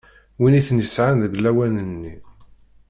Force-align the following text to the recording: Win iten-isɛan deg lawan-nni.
Win 0.39 0.57
iten-isɛan 0.59 1.17
deg 1.23 1.33
lawan-nni. 1.39 2.15